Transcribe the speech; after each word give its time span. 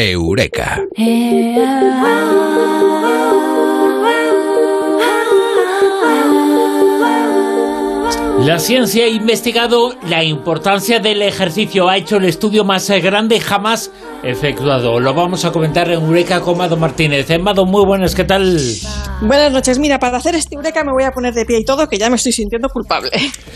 Eureka. 0.00 0.84
La 8.40 8.58
ciencia 8.58 9.04
ha 9.04 9.08
investigado 9.08 9.94
la 10.08 10.24
importancia 10.24 10.98
del 10.98 11.20
ejercicio, 11.20 11.90
ha 11.90 11.98
hecho 11.98 12.16
el 12.16 12.24
estudio 12.24 12.64
más 12.64 12.88
grande 12.88 13.38
jamás 13.38 13.92
efectuado. 14.22 14.98
Lo 14.98 15.12
vamos 15.12 15.44
a 15.44 15.52
comentar 15.52 15.90
en 15.90 16.00
Eureka 16.00 16.40
con 16.40 16.56
Mado 16.56 16.78
Martínez. 16.78 17.28
Eh, 17.28 17.38
Mado, 17.38 17.66
muy 17.66 17.84
buenas, 17.84 18.14
¿qué 18.14 18.24
tal? 18.24 18.58
Buenas 19.20 19.52
noches. 19.52 19.78
Mira, 19.78 19.98
para 19.98 20.16
hacer 20.16 20.34
este 20.34 20.54
Eureka 20.54 20.82
me 20.84 20.92
voy 20.92 21.04
a 21.04 21.10
poner 21.10 21.34
de 21.34 21.44
pie 21.44 21.58
y 21.60 21.64
todo, 21.64 21.86
que 21.86 21.98
ya 21.98 22.08
me 22.08 22.16
estoy 22.16 22.32
sintiendo 22.32 22.70
culpable. 22.70 23.10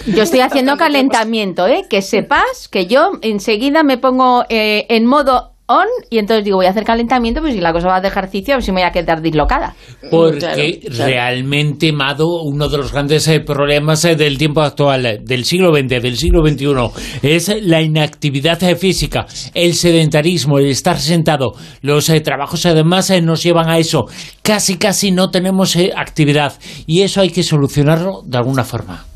Yo 0.06 0.22
estoy 0.22 0.40
haciendo 0.40 0.76
calentamiento, 0.76 1.66
¿eh? 1.66 1.86
Que 1.88 2.02
sepas 2.02 2.68
que 2.70 2.86
yo 2.86 3.12
enseguida 3.22 3.82
me 3.84 3.96
pongo 3.96 4.44
eh, 4.50 4.84
en 4.90 5.06
modo 5.06 5.53
on 5.66 5.86
y 6.10 6.18
entonces 6.18 6.44
digo, 6.44 6.58
voy 6.58 6.66
a 6.66 6.70
hacer 6.70 6.84
calentamiento, 6.84 7.40
pues 7.40 7.54
si 7.54 7.60
la 7.60 7.72
cosa 7.72 7.88
va 7.88 8.00
de 8.00 8.08
ejercicio, 8.08 8.54
a 8.54 8.56
ver 8.58 8.64
si 8.64 8.72
me 8.72 8.80
voy 8.80 8.88
a 8.88 8.92
quedar 8.92 9.22
dislocada. 9.22 9.74
Porque 10.10 10.38
Claro, 10.38 10.96
claro. 10.96 11.10
realmente, 11.10 11.92
Mado, 11.92 12.42
uno 12.42 12.68
de 12.68 12.76
los 12.78 12.92
grandes 12.92 13.26
eh, 13.28 13.40
problemas 13.40 14.04
eh, 14.04 14.16
del 14.16 14.36
tiempo 14.38 14.60
actual, 14.60 15.06
eh, 15.06 15.20
del 15.22 15.44
siglo 15.44 15.74
XX, 15.74 16.02
del 16.02 16.16
siglo 16.16 16.46
XXI, 16.46 17.18
es 17.22 17.62
la 17.62 17.80
inactividad 17.80 18.58
física, 18.76 19.26
el 19.54 19.74
sedentarismo, 19.74 20.58
el 20.58 20.66
estar 20.66 20.98
sentado. 20.98 21.54
Los 21.80 22.08
eh, 22.10 22.20
trabajos 22.20 22.66
además 22.66 23.10
eh, 23.10 23.20
nos 23.20 23.42
llevan 23.42 23.68
a 23.68 23.78
eso. 23.78 24.06
Casi, 24.42 24.76
casi 24.76 25.10
no 25.12 25.30
tenemos 25.30 25.76
eh, 25.76 25.92
actividad 25.96 26.54
y 26.86 27.02
eso 27.02 27.20
hay 27.20 27.30
que 27.30 27.42
solucionarlo 27.42 28.22
de 28.24 28.38
alguna 28.38 28.64
forma. 28.64 29.13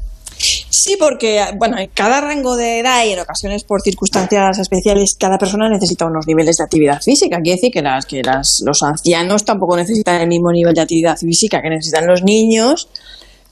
Sí, 0.71 0.97
porque, 0.99 1.45
bueno, 1.57 1.79
en 1.79 1.89
cada 1.95 2.21
rango 2.21 2.57
de 2.57 2.81
edad 2.81 3.05
y 3.07 3.13
en 3.13 3.21
ocasiones 3.21 3.65
por 3.65 3.81
circunstancias 3.81 4.59
especiales, 4.59 5.17
cada 5.19 5.39
persona 5.39 5.69
necesita 5.69 6.07
unos 6.07 6.27
niveles 6.27 6.57
de 6.59 6.65
actividad 6.65 7.01
física. 7.01 7.41
Quiere 7.43 7.57
decir 7.57 7.73
que, 7.73 7.83
las, 7.83 8.05
que 8.05 8.23
las, 8.23 8.60
los 8.65 8.83
ancianos 8.83 9.45
tampoco 9.45 9.77
necesitan 9.77 10.21
el 10.21 10.29
mismo 10.29 10.52
nivel 10.52 10.75
de 10.75 10.83
actividad 10.83 11.16
física 11.16 11.63
que 11.63 11.71
necesitan 11.71 12.07
los 12.07 12.23
niños. 12.23 12.88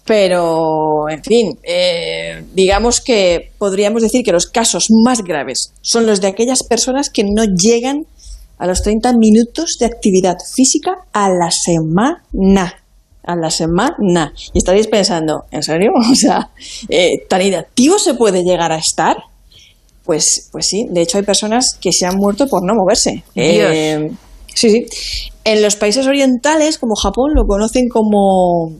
Pero, 0.04 1.08
en 1.08 1.24
fin, 1.24 1.58
eh, 1.64 2.44
digamos 2.54 3.00
que 3.00 3.50
podríamos 3.58 4.02
decir 4.02 4.22
que 4.24 4.30
los 4.30 4.46
casos 4.46 4.86
más 5.04 5.22
graves 5.24 5.72
son 5.80 6.06
los 6.06 6.20
de 6.20 6.28
aquellas 6.28 6.62
personas 6.62 7.10
que 7.10 7.24
no 7.24 7.44
llegan 7.44 8.06
a 8.58 8.66
los 8.66 8.82
30 8.82 9.14
minutos 9.18 9.78
de 9.80 9.86
actividad 9.86 10.36
física 10.54 10.92
a 11.12 11.28
la 11.28 11.50
semana. 11.50 12.85
A 13.26 13.34
la 13.36 13.50
semana. 13.50 14.32
Y 14.52 14.58
estaréis 14.58 14.86
pensando, 14.86 15.44
¿en 15.50 15.62
serio? 15.62 15.90
O 16.10 16.14
sea, 16.14 16.48
eh, 16.88 17.10
¿tan 17.28 17.42
inactivo 17.42 17.98
se 17.98 18.14
puede 18.14 18.42
llegar 18.44 18.72
a 18.72 18.76
estar? 18.78 19.16
Pues, 20.04 20.48
pues 20.52 20.66
sí, 20.68 20.86
de 20.88 21.02
hecho 21.02 21.18
hay 21.18 21.24
personas 21.24 21.76
que 21.80 21.90
se 21.92 22.06
han 22.06 22.16
muerto 22.16 22.46
por 22.46 22.62
no 22.64 22.74
moverse. 22.74 23.24
Eh, 23.34 24.08
sí, 24.54 24.70
sí. 24.70 24.86
En 25.42 25.62
los 25.62 25.74
países 25.76 26.06
orientales, 26.06 26.78
como 26.78 26.94
Japón, 26.94 27.32
lo 27.34 27.44
conocen 27.44 27.88
como 27.88 28.72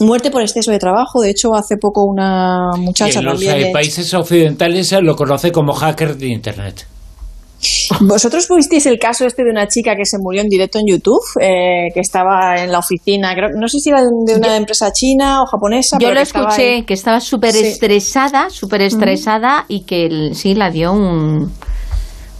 muerte 0.00 0.30
por 0.30 0.40
exceso 0.40 0.70
de 0.70 0.78
trabajo. 0.78 1.20
De 1.20 1.28
hecho, 1.30 1.54
hace 1.54 1.76
poco 1.76 2.04
una 2.04 2.70
Y 2.74 2.80
muchacha 2.80 3.18
en 3.18 3.24
los 3.26 3.34
también 3.34 3.66
de- 3.66 3.70
países 3.72 4.12
occidentales 4.14 4.90
eh, 4.92 5.02
lo 5.02 5.14
conoce 5.14 5.52
como 5.52 5.74
hacker 5.74 6.16
de 6.16 6.28
Internet. 6.28 6.86
¿Vosotros 8.00 8.46
visteis 8.56 8.86
el 8.86 8.98
caso 8.98 9.26
este 9.26 9.44
de 9.44 9.50
una 9.50 9.66
chica 9.68 9.94
que 9.96 10.04
se 10.06 10.16
murió 10.18 10.40
en 10.42 10.48
directo 10.48 10.78
en 10.78 10.86
YouTube? 10.88 11.20
eh, 11.40 11.88
que 11.92 12.00
estaba 12.00 12.56
en 12.62 12.70
la 12.72 12.78
oficina, 12.78 13.34
creo, 13.34 13.48
no 13.58 13.68
sé 13.68 13.78
si 13.80 13.90
era 13.90 14.02
de 14.02 14.36
una 14.36 14.56
empresa 14.56 14.92
china 14.92 15.42
o 15.42 15.46
japonesa. 15.46 15.96
Yo 16.00 16.08
pero 16.08 16.20
lo 16.20 16.20
que 16.20 16.22
escuché, 16.22 16.84
que 16.86 16.94
estaba 16.94 17.20
súper 17.20 17.52
Sí. 17.52 17.66
estresada, 17.66 18.48
súper 18.50 18.82
estresada 18.82 19.64
y 19.68 19.84
que 19.84 20.06
el- 20.06 20.34
sí 20.34 20.54
la 20.54 20.70
dio 20.70 20.92
un, 20.92 21.52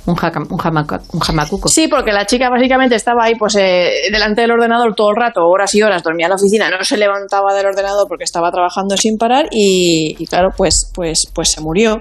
un, 0.07 0.15
jamacuco. 0.17 1.69
Sí, 1.69 1.89
porque 1.89 2.13
la 2.13 2.27
chica 2.27 2.49
básicamente 2.49 2.95
estaba 2.95 3.25
ahí 3.25 3.35
pues 3.35 3.57
eh, 3.57 4.09
delante 4.11 4.41
del 4.41 4.51
ordenador 4.53 4.95
todo 4.95 5.11
el 5.11 5.17
rato, 5.17 5.43
horas 5.47 5.75
y 5.75 5.83
horas, 5.83 6.03
dormía 6.03 6.27
en 6.27 6.31
la 6.31 6.37
oficina, 6.37 6.71
no 6.71 6.83
se 6.83 6.97
levantaba 6.97 7.55
del 7.55 7.67
ordenador 7.67 8.09
porque 8.09 8.25
estaba 8.25 8.51
trabajando 8.51 8.97
sin 8.97 9.19
parar 9.19 9.49
y, 9.51 10.15
claro, 10.27 10.51
pues, 10.57 10.91
pues, 10.95 11.27
pues 11.33 11.51
se 11.51 11.61
murió. 11.61 12.01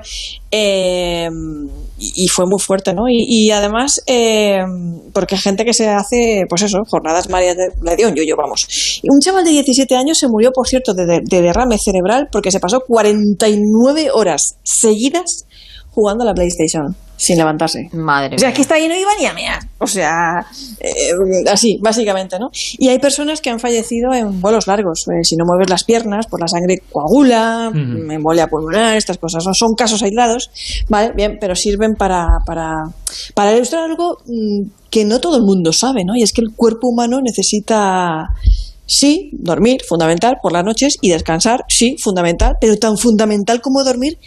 Eh, 0.52 1.30
y, 2.00 2.28
fue 2.28 2.46
muy 2.48 2.60
fuerte, 2.60 2.94
¿no? 2.94 3.08
Y, 3.08 3.26
y 3.28 3.52
además, 3.52 4.02
eh, 4.08 4.64
porque 5.14 5.36
hay 5.36 5.42
gente 5.42 5.66
que 5.66 5.74
se 5.74 5.90
hace, 5.90 6.46
pues 6.50 6.64
eso, 6.64 6.80
jornadas 6.88 7.30
María 7.30 7.54
de, 7.54 7.68
le 7.82 8.08
un 8.08 8.16
yo 8.16 8.36
vamos. 8.36 9.00
Y 9.04 9.10
un 9.12 9.20
chaval 9.20 9.44
de 9.44 9.52
17 9.52 9.96
años 9.96 10.18
se 10.18 10.28
murió, 10.28 10.52
por 10.52 10.68
cierto, 10.68 10.94
de 10.94 11.22
derrame 11.28 11.78
cerebral 11.78 12.30
porque 12.32 12.52
se 12.52 12.60
pasó 12.60 12.80
49 12.88 14.10
horas 14.14 14.56
seguidas 14.64 15.46
jugando 15.92 16.24
a 16.24 16.28
la 16.28 16.34
PlayStation 16.34 16.96
sin 17.20 17.38
levantarse. 17.38 17.90
Madre 17.92 18.38
O 18.38 18.40
sea, 18.40 18.48
mía. 18.50 18.56
que 18.56 18.62
está 18.62 18.76
ahí 18.76 18.88
no 18.88 18.96
iba 18.96 19.12
ni 19.20 19.26
a 19.26 19.34
mear. 19.34 19.60
O 19.78 19.86
sea, 19.88 20.46
eh, 20.80 21.12
así, 21.52 21.78
básicamente, 21.82 22.40
¿no? 22.40 22.50
Y 22.78 22.88
hay 22.88 22.98
personas 23.00 23.42
que 23.42 23.50
han 23.50 23.60
fallecido 23.60 24.14
en 24.14 24.40
vuelos 24.42 24.68
largos. 24.68 25.06
Eh, 25.10 25.24
si 25.24 25.36
no 25.36 25.44
mueves 25.46 25.70
las 25.70 25.84
piernas, 25.84 26.28
pues 26.30 26.40
la 26.40 26.48
sangre 26.48 26.82
coagula, 26.92 27.70
Ujú. 27.70 28.12
embolia 28.12 28.48
pulmonar, 28.48 28.96
estas 28.96 29.18
cosas. 29.18 29.44
¿no? 29.46 29.54
Son 29.54 29.76
casos 29.76 30.02
aislados, 30.02 30.50
¿vale? 30.88 31.12
Bien, 31.14 31.38
pero 31.42 31.56
sirven 31.56 31.96
para, 31.96 32.28
para, 32.46 32.84
para 33.36 33.54
ilustrar 33.56 33.84
algo 33.84 34.18
mm, 34.26 34.70
que 34.90 35.04
no 35.06 35.20
todo 35.20 35.36
el 35.38 35.44
mundo 35.44 35.74
sabe, 35.74 36.06
¿no? 36.06 36.16
Y 36.16 36.24
es 36.24 36.32
que 36.32 36.42
el 36.42 36.56
cuerpo 36.56 36.88
humano 36.88 37.20
necesita... 37.22 38.30
Sí, 38.92 39.30
dormir, 39.34 39.82
fundamental, 39.88 40.38
por 40.42 40.52
las 40.52 40.66
noches, 40.66 40.98
y 41.00 41.12
descansar, 41.12 41.64
sí, 41.68 41.96
fundamental, 42.00 42.56
pero 42.60 42.76
tan 42.78 42.98
fundamental 42.98 43.62
como 43.62 43.84
dormir 43.84 44.18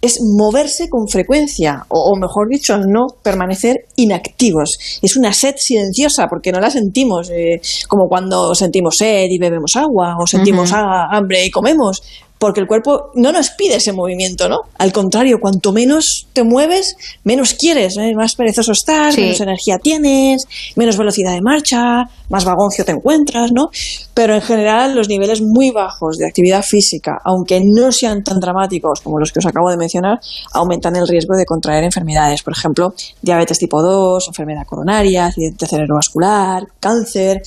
es 0.00 0.20
moverse 0.20 0.88
con 0.88 1.08
frecuencia, 1.08 1.84
o, 1.88 2.12
o 2.12 2.16
mejor 2.16 2.48
dicho, 2.48 2.78
no 2.78 3.06
permanecer 3.20 3.86
inactivos. 3.96 4.78
Es 5.02 5.16
una 5.16 5.32
sed 5.32 5.54
silenciosa 5.56 6.28
porque 6.28 6.52
no 6.52 6.60
la 6.60 6.70
sentimos, 6.70 7.30
eh, 7.30 7.60
como 7.88 8.08
cuando 8.08 8.54
sentimos 8.54 8.96
sed 8.96 9.26
y 9.28 9.38
bebemos 9.38 9.74
agua, 9.74 10.16
o 10.20 10.26
sentimos 10.26 10.70
hambre 10.72 11.44
y 11.44 11.50
comemos, 11.50 12.00
porque 12.42 12.58
el 12.58 12.66
cuerpo 12.66 13.12
no 13.14 13.30
nos 13.30 13.50
pide 13.50 13.76
ese 13.76 13.92
movimiento, 13.92 14.48
¿no? 14.48 14.62
Al 14.76 14.92
contrario, 14.92 15.38
cuanto 15.40 15.72
menos 15.72 16.26
te 16.32 16.42
mueves, 16.42 16.96
menos 17.22 17.54
quieres, 17.54 17.96
¿eh? 17.98 18.14
más 18.16 18.34
perezoso 18.34 18.72
estás, 18.72 19.14
Sí. 19.14 19.20
menos 19.20 19.40
energía 19.40 19.78
tienes, 19.78 20.48
menos 20.74 20.96
velocidad 20.96 21.34
de 21.34 21.40
marcha, 21.40 22.02
más 22.30 22.44
vagoncio 22.44 22.84
te 22.84 22.90
encuentras, 22.90 23.52
¿no? 23.52 23.70
Pero 24.12 24.34
en 24.34 24.40
general 24.40 24.96
los 24.96 25.08
niveles 25.08 25.40
muy 25.40 25.70
bajos 25.70 26.18
de 26.18 26.26
actividad 26.26 26.64
física, 26.64 27.20
aunque 27.24 27.62
no 27.64 27.92
sean 27.92 28.24
tan 28.24 28.40
dramáticos 28.40 29.02
como 29.02 29.20
los 29.20 29.30
que 29.30 29.38
os 29.38 29.46
acabo 29.46 29.70
de 29.70 29.76
mencionar, 29.76 30.18
aumentan 30.52 30.96
el 30.96 31.06
riesgo 31.06 31.36
de 31.36 31.44
contraer 31.44 31.84
enfermedades, 31.84 32.42
por 32.42 32.54
ejemplo, 32.54 32.92
diabetes 33.20 33.60
tipo 33.60 33.80
2, 33.80 34.26
enfermedad 34.26 34.66
coronaria, 34.66 35.26
accidente 35.26 35.64
cerebrovascular, 35.68 36.66
cáncer. 36.80 37.40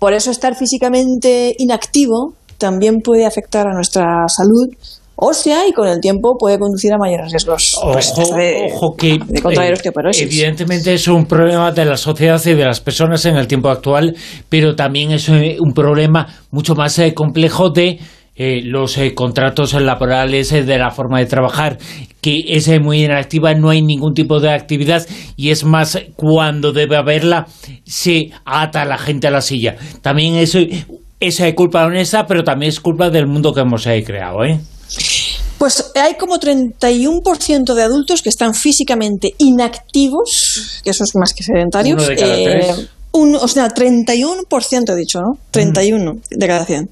Por 0.00 0.14
eso 0.14 0.30
estar 0.30 0.56
físicamente 0.56 1.54
inactivo 1.58 2.32
también 2.60 3.00
puede 3.00 3.26
afectar 3.26 3.66
a 3.66 3.74
nuestra 3.74 4.28
salud 4.28 4.68
ósea 5.16 5.66
y 5.68 5.72
con 5.72 5.86
el 5.86 6.00
tiempo 6.00 6.36
puede 6.38 6.58
conducir 6.58 6.92
a 6.92 6.98
mayores 6.98 7.30
riesgos 7.30 7.78
pues, 7.82 8.12
Ojo, 8.16 8.36
de, 8.36 8.70
ojo 8.72 8.96
que 8.96 9.18
de 9.26 9.42
contraer 9.42 9.70
eh, 9.70 9.74
osteoporosis. 9.74 10.22
evidentemente 10.22 10.94
es 10.94 11.08
un 11.08 11.26
problema 11.26 11.72
de 11.72 11.84
la 11.84 11.96
sociedad 11.96 12.40
y 12.46 12.54
de 12.54 12.64
las 12.64 12.80
personas 12.80 13.24
en 13.26 13.36
el 13.36 13.46
tiempo 13.46 13.68
actual, 13.68 14.16
pero 14.48 14.74
también 14.74 15.10
es 15.10 15.28
eh, 15.28 15.56
un 15.60 15.74
problema 15.74 16.26
mucho 16.50 16.74
más 16.74 16.98
eh, 16.98 17.12
complejo 17.12 17.70
de 17.70 17.98
eh, 18.42 18.62
los 18.64 18.96
eh, 18.96 19.14
contratos 19.14 19.74
laborales, 19.74 20.50
eh, 20.52 20.62
de 20.62 20.78
la 20.78 20.90
forma 20.90 21.18
de 21.18 21.26
trabajar, 21.26 21.76
que 22.22 22.38
es 22.46 22.70
muy 22.80 23.04
inactiva, 23.04 23.52
no 23.52 23.68
hay 23.68 23.82
ningún 23.82 24.14
tipo 24.14 24.40
de 24.40 24.50
actividad 24.50 25.06
y 25.36 25.50
es 25.50 25.62
más, 25.62 25.98
cuando 26.16 26.72
debe 26.72 26.96
haberla, 26.96 27.48
se 27.84 28.30
ata 28.46 28.80
a 28.80 28.84
la 28.86 28.96
gente 28.96 29.26
a 29.26 29.30
la 29.30 29.42
silla. 29.42 29.76
También 30.00 30.36
eso 31.20 31.44
es 31.44 31.50
eh, 31.50 31.54
culpa 31.54 31.84
honesta, 31.84 32.26
pero 32.26 32.42
también 32.42 32.70
es 32.70 32.80
culpa 32.80 33.10
del 33.10 33.26
mundo 33.26 33.52
que 33.52 33.60
hemos 33.60 33.86
eh, 33.86 34.02
creado, 34.04 34.44
¿eh? 34.44 34.58
Pues 35.58 35.92
hay 35.94 36.14
como 36.14 36.38
31% 36.38 37.74
de 37.74 37.82
adultos 37.82 38.22
que 38.22 38.30
están 38.30 38.54
físicamente 38.54 39.34
inactivos, 39.38 40.80
que 40.82 40.90
eso 40.90 41.04
es 41.04 41.14
más 41.14 41.34
que 41.34 41.42
sedentarios. 41.42 41.98
Uno 42.02 42.08
de 42.08 42.16
cada 42.16 42.34
tres. 42.34 42.88
un- 43.12 43.34
o 43.36 43.46
sea, 43.48 43.68
31% 43.68 44.92
he 44.92 44.96
dicho, 44.96 45.20
¿no? 45.20 45.36
31 45.50 46.18
de 46.30 46.46
cada 46.46 46.64
100. 46.64 46.88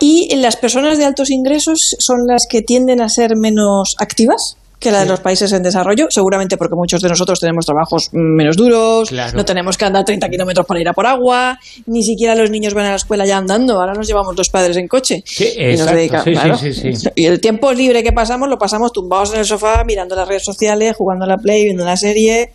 Y 0.00 0.34
las 0.36 0.56
personas 0.56 0.96
de 0.96 1.04
altos 1.04 1.30
ingresos 1.30 1.78
son 1.98 2.26
las 2.26 2.46
que 2.48 2.62
tienden 2.62 3.00
a 3.02 3.08
ser 3.08 3.36
menos 3.36 3.94
activas 3.98 4.56
que 4.80 4.90
las 4.90 5.02
de 5.04 5.10
los 5.10 5.20
países 5.20 5.52
en 5.52 5.62
desarrollo, 5.62 6.06
seguramente 6.10 6.56
porque 6.56 6.74
muchos 6.74 7.02
de 7.02 7.08
nosotros 7.10 7.38
tenemos 7.38 7.66
trabajos 7.66 8.08
menos 8.12 8.56
duros, 8.56 9.10
Claro. 9.10 9.36
no 9.36 9.44
tenemos 9.44 9.76
que 9.76 9.84
andar 9.84 10.04
30 10.06 10.28
kilómetros 10.30 10.64
para 10.66 10.80
ir 10.80 10.88
a 10.88 10.94
por 10.94 11.06
agua, 11.06 11.58
ni 11.86 12.02
siquiera 12.02 12.34
los 12.34 12.50
niños 12.50 12.72
van 12.72 12.86
a 12.86 12.90
la 12.90 12.96
escuela 12.96 13.26
ya 13.26 13.36
andando, 13.36 13.74
ahora 13.78 13.92
nos 13.92 14.06
llevamos 14.08 14.34
los 14.36 14.48
padres 14.48 14.76
en 14.78 14.88
coche. 14.88 15.22
Sí, 15.26 15.44
Y 15.56 15.62
nos 15.76 15.80
exacto, 15.80 15.94
dedica- 15.96 16.24
sí, 16.24 16.32
claro. 16.32 16.56
sí. 16.56 16.92
Y 17.14 17.26
el 17.26 17.40
tiempo 17.40 17.72
libre 17.72 18.02
que 18.02 18.12
pasamos 18.12 18.48
lo 18.48 18.56
pasamos 18.58 18.90
tumbados 18.92 19.32
en 19.34 19.40
el 19.40 19.44
sofá, 19.44 19.84
mirando 19.84 20.16
las 20.16 20.26
redes 20.26 20.44
sociales, 20.44 20.96
jugando 20.96 21.26
a 21.26 21.28
la 21.28 21.36
Play, 21.36 21.64
viendo 21.64 21.82
una 21.82 21.98
serie. 21.98 22.52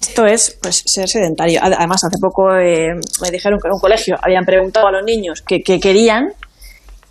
Esto 0.00 0.24
es 0.26 0.56
pues 0.62 0.82
ser 0.86 1.06
sedentario. 1.08 1.60
Ad- 1.62 1.74
Además, 1.76 2.02
hace 2.02 2.16
poco 2.18 2.54
eh, 2.56 2.94
me 3.20 3.30
dijeron 3.30 3.58
que 3.60 3.68
en 3.68 3.74
un 3.74 3.80
colegio 3.80 4.16
habían 4.22 4.44
preguntado 4.46 4.86
a 4.86 4.92
los 4.92 5.04
niños 5.04 5.42
qué 5.46 5.60
qué 5.62 5.78
querían 5.78 6.32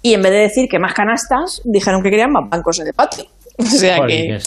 y 0.02 0.14
en 0.16 0.22
vez 0.24 0.32
de 0.32 0.38
decir 0.40 0.68
que 0.70 0.80
más 0.80 0.94
canastas, 0.96 1.62
dijeron 1.64 2.02
que 2.02 2.10
querían 2.10 2.32
más 2.32 2.50
bancos 2.50 2.80
en 2.80 2.88
el 2.88 2.94
patio. 2.94 3.26
O 3.64 3.66
sea 3.66 4.06
que. 4.06 4.40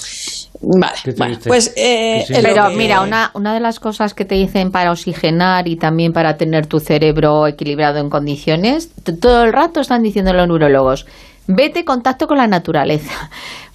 Vale, 0.62 1.38
pues... 1.46 1.72
Eh, 1.76 2.26
Pero 2.28 2.70
mira, 2.70 3.00
una, 3.00 3.30
una 3.32 3.54
de 3.54 3.60
las 3.60 3.80
cosas 3.80 4.12
que 4.12 4.26
te 4.26 4.34
dicen 4.34 4.70
para 4.70 4.92
oxigenar 4.92 5.66
y 5.68 5.76
también 5.76 6.12
para 6.12 6.36
tener 6.36 6.66
tu 6.66 6.80
cerebro 6.80 7.46
equilibrado 7.46 7.98
en 7.98 8.10
condiciones, 8.10 8.90
todo 9.20 9.44
el 9.44 9.54
rato 9.54 9.80
están 9.80 10.02
diciendo 10.02 10.34
los 10.34 10.46
neurólogos, 10.46 11.06
vete 11.46 11.80
en 11.80 11.84
contacto 11.86 12.28
con 12.28 12.36
la 12.36 12.46
naturaleza. 12.46 13.30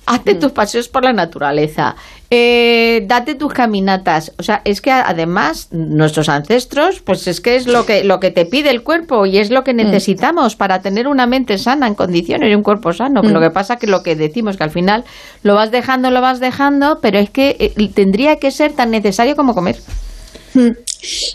Hazte 0.06 0.36
mm. 0.36 0.40
tus 0.40 0.52
paseos 0.52 0.88
por 0.88 1.04
la 1.04 1.14
naturaleza, 1.14 1.96
eh, 2.30 3.04
date 3.08 3.36
tus 3.36 3.54
caminatas. 3.54 4.34
O 4.38 4.44
sea, 4.44 4.62
es 4.66 4.82
que 4.82 4.92
además 4.92 5.70
nuestros 5.72 6.30
ancestros, 6.30 7.00
pues 7.00 7.28
es 7.28 7.42
que 7.42 7.56
es 7.56 7.66
lo 7.66 7.86
que, 7.86 8.04
lo 8.04 8.20
que 8.20 8.32
te 8.32 8.46
pide 8.46 8.70
el 8.70 8.84
cuerpo 8.84 9.26
y 9.26 9.38
es 9.38 9.50
lo 9.50 9.64
que 9.64 9.74
mm. 9.74 9.78
necesitamos 9.78 10.56
para 10.56 10.82
tener 10.82 11.08
una 11.08 11.28
mente 11.28 11.58
sana 11.58 11.88
en 11.88 11.96
condiciones 11.96 12.52
y 12.52 12.56
un 12.56 12.64
cuerpo 12.64 12.94
sano. 12.94 13.22
Lo 13.22 13.40
mm. 13.40 13.44
que 13.44 13.50
pasa 13.52 13.78
que 13.78 13.88
lo 13.88 14.04
que 14.04 14.16
decimos 14.16 14.58
que 14.58 14.64
al 14.64 14.72
final 14.72 15.06
lo 15.44 15.56
vas 15.56 15.72
dejando, 15.72 16.12
lo 16.12 16.22
vas 16.22 16.40
dejando, 16.40 17.00
pero 17.02 17.20
es 17.20 17.30
que 17.30 17.56
eh, 17.60 17.90
tendría 17.94 18.38
que 18.38 18.52
ser 18.52 18.74
tan 18.74 18.92
necesario 18.92 19.36
como 19.36 19.54
comer. 19.54 19.78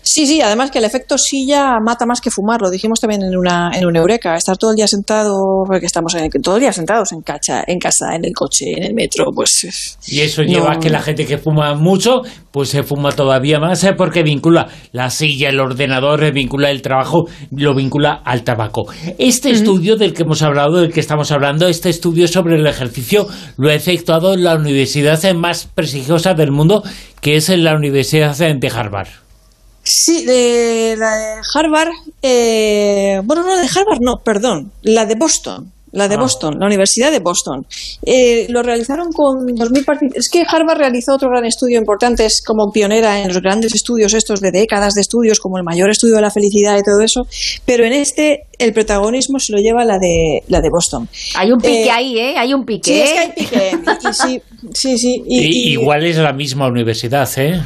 Sí, 0.03 0.27
sí, 0.27 0.41
además 0.41 0.71
que 0.71 0.79
el 0.79 0.85
efecto 0.85 1.17
silla 1.19 1.79
mata 1.85 2.07
más 2.07 2.21
que 2.21 2.31
fumar, 2.31 2.61
lo 2.61 2.71
dijimos 2.71 3.01
también 3.01 3.23
en 3.23 3.37
una, 3.37 3.71
en 3.75 3.87
una 3.87 3.99
eureka, 4.01 4.35
estar 4.37 4.57
todo 4.57 4.71
el 4.71 4.77
día 4.77 4.89
sentado, 4.89 5.65
porque 5.67 5.87
estamos 5.87 6.15
en 6.15 6.31
todo 6.43 6.57
el 6.57 6.63
día 6.63 6.73
sentados 6.73 7.13
en, 7.13 7.23
cacha, 7.23 7.63
en 7.67 7.79
casa, 7.79 8.15
en 8.15 8.25
el 8.25 8.33
coche, 8.33 8.73
en 8.77 8.85
el 8.85 8.95
metro, 8.95 9.27
pues... 9.35 9.99
Y 10.07 10.21
eso 10.21 10.43
lleva 10.43 10.73
a 10.73 10.79
que 10.79 10.91
la 10.91 11.01
gente 11.01 11.27
que 11.27 11.39
fuma 11.39 11.75
mucho, 11.75 12.23
pues 12.51 12.71
se 12.71 12.83
fuma 12.83 13.13
todavía 13.13 13.59
más, 13.59 13.83
¿eh? 13.85 13.93
porque 13.97 14.23
vincula 14.23 14.69
la 14.93 15.11
silla, 15.11 15.49
el 15.49 15.61
ordenador, 15.61 16.25
eh, 16.25 16.33
vincula 16.33 16.71
el 16.71 16.83
trabajo, 16.83 17.27
lo 17.51 17.75
vincula 17.75 18.23
al 18.25 18.43
tabaco. 18.43 18.87
Este 19.19 19.51
estudio 19.51 19.97
del 19.97 20.15
que 20.15 20.23
hemos 20.23 20.43
hablado, 20.43 20.81
del 20.81 20.93
que 20.93 21.01
estamos 21.01 21.31
hablando, 21.31 21.69
este 21.69 21.89
estudio 21.91 22.27
sobre 22.29 22.57
el 22.57 22.67
ejercicio, 22.67 23.27
lo 23.57 23.71
ha 23.71 23.75
efectuado 23.75 24.37
la 24.37 24.57
universidad 24.57 25.21
más 25.35 25.69
prestigiosa 25.75 26.35
del 26.35 26.51
mundo, 26.51 26.83
que 27.21 27.37
es 27.37 27.49
la 27.49 27.75
Universidad 27.75 28.37
de 28.37 28.69
Harvard. 28.69 29.09
Sí, 29.93 30.25
de 30.25 30.95
la 30.97 31.17
de 31.17 31.41
Harvard, 31.53 31.91
eh, 32.23 33.21
bueno, 33.25 33.43
no 33.43 33.57
de 33.57 33.67
Harvard, 33.67 33.99
no, 34.01 34.19
perdón, 34.23 34.71
la 34.83 35.05
de 35.05 35.17
Boston, 35.17 35.73
la 35.91 36.07
de 36.07 36.15
ah. 36.15 36.19
Boston, 36.19 36.61
la 36.61 36.67
Universidad 36.67 37.11
de 37.11 37.19
Boston. 37.19 37.67
Eh, 38.07 38.47
lo 38.51 38.63
realizaron 38.63 39.11
con 39.11 39.49
2.000 39.49 39.85
participantes. 39.85 40.27
Es 40.27 40.31
que 40.31 40.45
Harvard 40.49 40.79
realizó 40.79 41.17
otro 41.17 41.29
gran 41.29 41.45
estudio 41.45 41.77
importante, 41.77 42.25
es 42.25 42.41
como 42.41 42.71
pionera 42.71 43.21
en 43.21 43.29
los 43.29 43.43
grandes 43.43 43.75
estudios 43.75 44.15
estos 44.15 44.41
de 44.41 44.53
décadas 44.53 44.95
de 44.95 45.01
estudios, 45.01 45.41
como 45.41 45.59
el 45.59 45.65
mayor 45.65 45.91
estudio 45.91 46.15
de 46.15 46.23
la 46.23 46.31
felicidad 46.31 46.79
y 46.79 46.85
todo 46.85 47.01
eso, 47.01 47.27
pero 47.65 47.85
en 47.85 47.93
este 47.93 48.45
el 48.59 48.73
protagonismo 48.73 49.41
se 49.41 49.53
lo 49.53 49.59
lleva 49.59 49.85
la 49.85 49.99
de, 49.99 50.45
la 50.47 50.61
de 50.61 50.71
Boston. 50.71 51.09
Hay 51.35 51.51
un 51.51 51.59
pique 51.59 51.87
eh, 51.87 51.91
ahí, 51.91 52.17
¿eh? 52.17 52.35
Hay 52.39 52.55
un 52.55 52.65
pique. 52.65 52.93
Sí, 52.95 53.01
es 53.01 53.51
que 53.51 53.59
hay 53.59 53.77
pique. 53.77 54.13
sí, 54.13 54.43
sí, 54.73 54.99
sí. 54.99 55.23
igual 55.27 56.07
es 56.07 56.17
la 56.17 56.33
misma 56.33 56.69
universidad, 56.69 57.29
¿eh? 57.39 57.61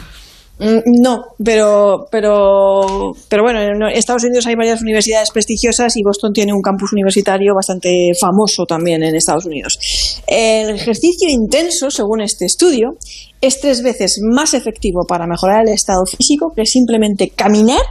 Mm, 0.59 1.03
no, 1.03 1.25
pero, 1.45 2.06
pero, 2.12 3.12
pero 3.29 3.43
bueno, 3.43 3.61
en 3.61 3.83
Estados 3.97 4.23
Unidos 4.23 4.47
hay 4.47 4.55
varias 4.55 4.81
universidades 4.83 5.31
prestigiosas 5.33 5.97
y 5.97 6.03
Boston 6.05 6.33
tiene 6.33 6.53
un 6.53 6.62
campus 6.62 6.93
universitario 6.93 7.55
bastante 7.55 8.12
famoso 8.21 8.65
también 8.65 9.03
en 9.03 9.17
Estados 9.17 9.47
Unidos. 9.47 9.79
El 10.29 10.71
ejercicio 10.71 11.29
intenso, 11.29 11.91
según 11.91 12.21
este 12.21 12.45
estudio, 12.45 12.97
es 13.41 13.61
tres 13.61 13.83
veces 13.83 14.21
más 14.23 14.55
efectivo 14.55 15.05
para 15.09 15.27
mejorar 15.27 15.67
el 15.67 15.75
estado 15.75 16.06
físico 16.06 16.53
que 16.55 16.65
simplemente 16.65 17.31
caminar 17.31 17.83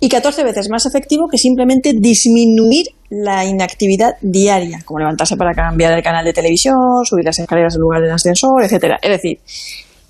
y 0.00 0.08
14 0.08 0.42
veces 0.42 0.68
más 0.70 0.86
efectivo 0.86 1.28
que 1.30 1.36
simplemente 1.36 1.92
disminuir 1.94 2.86
la 3.10 3.44
inactividad 3.44 4.12
diaria, 4.22 4.80
como 4.86 5.00
levantarse 5.00 5.36
para 5.36 5.52
cambiar 5.52 5.92
el 5.92 6.02
canal 6.02 6.24
de 6.24 6.32
televisión, 6.32 6.74
subir 7.04 7.26
las 7.26 7.38
escaleras 7.38 7.74
en 7.74 7.82
lugar 7.82 8.00
del 8.00 8.12
ascensor, 8.12 8.64
etcétera. 8.64 8.98
Es 9.02 9.10
decir, 9.10 9.38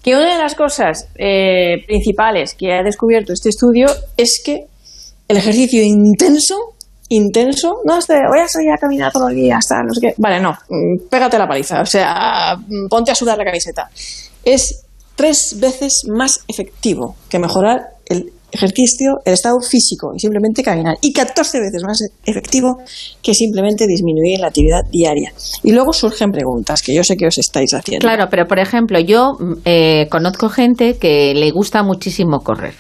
que 0.03 0.15
una 0.15 0.33
de 0.33 0.43
las 0.43 0.55
cosas 0.55 1.09
eh, 1.17 1.85
principales 1.87 2.55
que 2.55 2.73
ha 2.73 2.83
descubierto 2.83 3.33
este 3.33 3.51
estudio 3.51 3.89
es 4.17 4.41
que 4.45 4.67
el 5.29 5.37
ejercicio 5.37 5.83
intenso, 5.83 6.57
intenso, 7.09 7.79
no 7.85 7.99
es 7.99 8.07
de 8.07 8.21
voy 8.29 8.41
a 8.41 8.49
salir 8.49 8.71
a 8.73 8.79
caminar 8.79 9.13
todo 9.13 9.29
el 9.29 9.37
día 9.37 9.59
hasta 9.59 9.83
no 9.83 9.93
sé 9.93 10.01
qué. 10.01 10.15
Vale, 10.17 10.41
no, 10.41 10.53
mm, 10.53 11.09
pégate 11.09 11.39
la 11.39 11.47
paliza, 11.47 11.83
o 11.83 11.87
sea, 11.87 12.57
mm, 12.57 12.89
ponte 12.89 13.11
a 13.11 13.15
sudar 13.15 13.39
la 13.39 13.45
camiseta. 13.45 13.91
Es 14.45 14.85
tres 15.15 15.57
veces 15.61 16.05
más 16.09 16.41
efectivo 16.49 17.17
que 17.29 17.39
mejorar 17.39 17.91
el 18.07 18.33
ejercicio, 18.53 19.19
el 19.25 19.35
estado 19.35 19.61
físico 19.61 20.13
y 20.15 20.19
simplemente 20.19 20.63
caminar. 20.63 20.97
Y 21.01 21.13
14 21.13 21.61
veces 21.61 21.83
más 21.85 21.99
efectivo 22.25 22.79
que 23.23 23.35
simplemente 23.35 23.87
disminuir 23.87 24.41
la 24.41 24.49
actividad 24.49 24.83
diaria. 24.91 25.33
Y 25.63 25.73
luego 25.73 25.93
surgen 25.93 26.31
preguntas 26.31 26.83
que 26.83 26.95
yo 26.95 27.05
sé 27.05 27.17
que 27.17 27.27
os 27.27 27.39
estáis 27.39 27.73
haciendo. 27.75 28.05
Claro, 28.05 28.29
pero 28.31 28.47
por 28.47 28.59
ejemplo, 28.59 28.99
yo 29.01 29.37
eh, 29.65 30.07
conozco 30.11 30.49
gente 30.49 30.97
que 30.99 31.35
le 31.35 31.51
gusta 31.51 31.83
muchísimo 31.83 32.41
correr. 32.41 32.75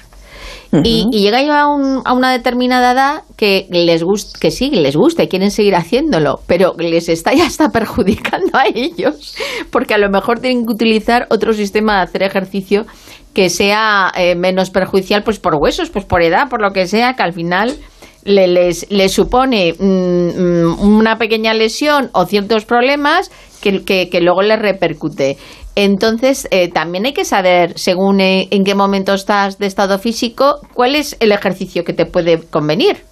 Y, 0.72 1.06
llega 1.10 1.42
ya 1.42 1.62
a, 1.62 1.66
una 2.12 2.32
determinada 2.32 2.92
edad 2.92 3.22
que 3.36 3.66
les 3.70 4.04
gusta, 4.04 4.38
que 4.38 4.50
sí, 4.50 4.70
les 4.70 4.96
gusta 4.96 5.24
y 5.24 5.28
quieren 5.28 5.50
seguir 5.50 5.74
haciéndolo, 5.74 6.40
pero 6.46 6.74
les 6.78 7.08
está 7.08 7.34
ya 7.34 7.46
está 7.46 7.68
perjudicando 7.72 8.56
a 8.56 8.66
ellos, 8.72 9.34
porque 9.70 9.94
a 9.94 9.98
lo 9.98 10.10
mejor 10.10 10.38
tienen 10.38 10.66
que 10.66 10.72
utilizar 10.72 11.26
otro 11.30 11.52
sistema 11.52 11.96
de 11.96 12.02
hacer 12.02 12.22
ejercicio 12.22 12.86
que 13.34 13.48
sea 13.48 14.12
eh, 14.16 14.34
menos 14.34 14.70
perjudicial 14.70 15.22
pues 15.22 15.38
por 15.38 15.54
huesos, 15.54 15.90
pues 15.90 16.04
por 16.04 16.22
edad, 16.22 16.48
por 16.48 16.60
lo 16.60 16.72
que 16.72 16.86
sea, 16.86 17.14
que 17.14 17.22
al 17.22 17.32
final 17.32 17.76
le, 18.24 18.46
les, 18.48 19.12
supone 19.12 19.74
mm, 19.78 19.84
mm, 19.84 20.80
una 20.80 21.16
pequeña 21.16 21.54
lesión 21.54 22.10
o 22.12 22.26
ciertos 22.26 22.64
problemas 22.64 23.30
que, 23.60 24.08
que, 24.10 24.20
luego 24.20 24.42
les 24.42 24.58
repercute. 24.58 25.36
Entonces, 25.76 26.48
eh, 26.50 26.70
también 26.70 27.06
hay 27.06 27.12
que 27.12 27.24
saber, 27.24 27.78
según 27.78 28.20
eh, 28.20 28.48
en 28.50 28.64
qué 28.64 28.74
momento 28.74 29.14
estás 29.14 29.58
de 29.58 29.66
estado 29.66 29.98
físico, 29.98 30.60
cuál 30.74 30.96
es 30.96 31.16
el 31.20 31.32
ejercicio 31.32 31.84
que 31.84 31.92
te 31.92 32.06
puede 32.06 32.40
convenir. 32.48 33.04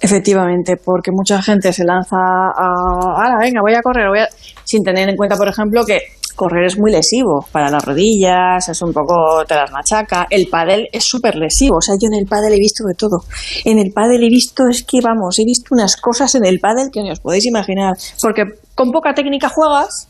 Efectivamente, 0.00 0.74
porque 0.84 1.10
mucha 1.12 1.40
gente 1.42 1.72
se 1.72 1.84
lanza 1.84 2.16
a, 2.16 2.52
ahora 2.56 3.36
venga, 3.40 3.60
voy 3.62 3.74
a 3.74 3.82
correr, 3.82 4.08
voy 4.08 4.18
a... 4.18 4.28
sin 4.64 4.82
tener 4.82 5.08
en 5.08 5.16
cuenta, 5.16 5.36
por 5.36 5.48
ejemplo, 5.48 5.84
que 5.84 6.00
correr 6.34 6.64
es 6.64 6.78
muy 6.78 6.90
lesivo 6.90 7.46
para 7.52 7.70
las 7.70 7.84
rodillas, 7.84 8.68
es 8.68 8.82
un 8.82 8.92
poco, 8.92 9.44
te 9.46 9.54
las 9.54 9.70
machaca. 9.70 10.26
El 10.30 10.48
pádel 10.50 10.88
es 10.92 11.04
súper 11.04 11.36
lesivo, 11.36 11.76
o 11.76 11.80
sea, 11.80 11.94
yo 12.00 12.08
en 12.12 12.18
el 12.18 12.26
pádel 12.26 12.54
he 12.54 12.58
visto 12.58 12.84
de 12.84 12.94
todo. 12.94 13.20
En 13.64 13.78
el 13.78 13.92
pádel 13.92 14.24
he 14.24 14.28
visto, 14.28 14.64
es 14.68 14.82
que 14.82 15.00
vamos, 15.00 15.38
he 15.38 15.44
visto 15.44 15.68
unas 15.72 15.96
cosas 15.96 16.34
en 16.34 16.44
el 16.44 16.58
pádel 16.58 16.90
que 16.92 17.02
no 17.02 17.12
os 17.12 17.20
podéis 17.20 17.46
imaginar, 17.46 17.94
porque 18.20 18.42
con 18.82 18.90
poca 18.90 19.14
técnica 19.14 19.48
juegas 19.48 20.08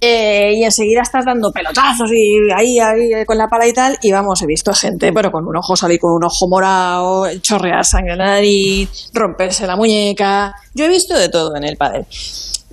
eh, 0.00 0.54
y 0.56 0.64
enseguida 0.64 1.02
estás 1.02 1.24
dando 1.24 1.52
pelotazos 1.52 2.10
y 2.10 2.50
ahí, 2.52 2.80
ahí 2.80 3.24
con 3.24 3.38
la 3.38 3.46
pala 3.46 3.68
y 3.68 3.72
tal, 3.72 3.96
y 4.02 4.10
vamos, 4.10 4.42
he 4.42 4.46
visto 4.46 4.74
gente, 4.74 5.12
pero 5.12 5.30
con 5.30 5.46
un 5.46 5.56
ojo 5.56 5.76
salir 5.76 6.00
con 6.00 6.10
un 6.14 6.24
ojo 6.24 6.48
morado, 6.48 7.28
chorrear 7.40 7.84
sangre 7.84 8.14
en 8.14 8.18
la 8.18 8.26
nariz, 8.26 9.10
romperse 9.14 9.68
la 9.68 9.76
muñeca. 9.76 10.52
Yo 10.74 10.86
he 10.86 10.88
visto 10.88 11.16
de 11.16 11.28
todo 11.28 11.54
en 11.54 11.62
el 11.62 11.76
pádel. 11.76 12.04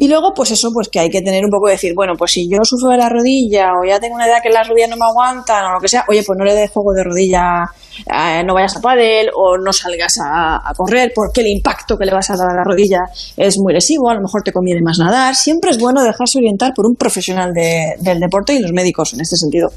Y 0.02 0.08
luego, 0.08 0.34
pues 0.34 0.52
eso, 0.52 0.70
pues 0.74 0.88
que 0.88 1.00
hay 1.00 1.10
que 1.10 1.22
tener 1.22 1.44
un 1.44 1.52
poco 1.52 1.68
de 1.68 1.74
decir, 1.74 1.92
bueno, 1.94 2.14
pues 2.18 2.32
si 2.32 2.48
yo 2.50 2.60
sufro 2.64 2.92
de 2.92 2.98
la 2.98 3.10
rodilla 3.10 3.72
o 3.74 3.86
ya 3.86 4.00
tengo 4.00 4.16
una 4.16 4.28
edad 4.28 4.42
que 4.42 4.50
las 4.50 4.66
rodillas 4.66 4.90
no 4.90 4.96
me 4.96 5.04
aguantan 5.06 5.66
o 5.66 5.74
lo 5.74 5.80
que 5.82 5.90
sea, 5.90 6.06
oye, 6.08 6.24
pues 6.26 6.38
no 6.40 6.46
le 6.46 6.56
des 6.56 6.72
juego 6.72 6.94
de 6.94 7.04
rodilla, 7.04 7.66
eh, 8.08 8.42
no 8.46 8.54
vayas 8.54 8.78
a 8.78 8.80
pádel 8.80 9.30
o 9.36 9.58
no 9.58 9.74
salgas 9.74 10.14
a, 10.24 10.72
correr 10.78 11.12
porque 11.14 11.42
el 11.42 11.48
impacto 11.48 11.98
que 11.98 12.06
le 12.06 12.14
vas 12.14 12.30
a 12.30 12.38
dar 12.38 12.50
a 12.50 12.56
la 12.56 12.64
rodilla 12.64 13.00
es 13.36 13.58
muy 13.60 13.74
lesivo, 13.74 14.10
a 14.10 14.14
lo 14.14 14.22
mejor 14.22 14.42
te 14.42 14.54
conviene 14.54 14.82
más 14.82 14.98
nadar. 15.00 15.36
Siempre 15.36 15.72
es 15.72 15.78
bueno 15.78 16.02
dejarse 16.02 16.38
orientar 16.38 16.72
por 16.74 16.86
un 16.86 16.96
profesional 16.96 17.52
del 17.54 18.20
deporte 18.22 18.54
y 18.54 18.60
los 18.60 18.72
médicos 18.72 19.14
en 19.14 19.20
este 19.20 19.36
sentido. 19.36 19.70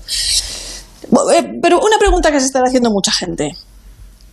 Eh, 1.34 1.58
pero 1.60 1.80
una 1.80 1.98
pregunta 1.98 2.30
que 2.30 2.38
se 2.38 2.46
está 2.46 2.60
haciendo 2.60 2.90
mucha 2.90 3.10
gente. 3.10 3.56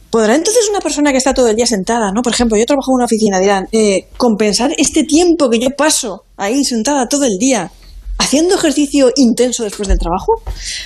¿Podrá 0.10 0.36
entonces 0.36 0.68
una 0.70 0.80
persona 0.80 1.12
que 1.12 1.18
está 1.18 1.34
todo 1.34 1.50
el 1.50 1.56
día 1.56 1.68
sentada, 1.68 2.12
¿no? 2.12 2.22
Por 2.22 2.34
ejemplo, 2.34 2.58
yo 2.58 2.66
trabajo 2.66 2.92
en 2.92 2.96
una 2.96 3.06
oficina, 3.06 3.40
dirán, 3.40 3.68
eh, 3.72 4.08
compensar 4.18 4.72
este 4.78 5.04
tiempo 5.04 5.50
que 5.50 5.60
yo 5.60 5.70
paso 5.72 6.24
ahí 6.38 6.64
sentada 6.64 7.08
todo 7.08 7.26
el 7.26 7.38
día 7.38 7.72
haciendo 8.20 8.56
ejercicio 8.56 9.12
intenso 9.16 9.64
después 9.64 9.88
del 9.88 9.98
trabajo? 9.98 10.42